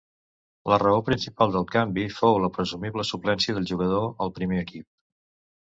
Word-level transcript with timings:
La 0.71 0.79
raó 0.83 1.03
principal 1.09 1.53
del 1.57 1.67
canvi 1.75 2.07
fou 2.15 2.41
la 2.45 2.49
presumible 2.57 3.07
suplència 3.13 3.59
del 3.61 3.69
jugador 3.75 4.13
al 4.27 4.37
primer 4.41 4.63
equip. 4.69 4.91